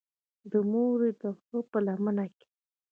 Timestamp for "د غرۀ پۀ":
1.21-1.79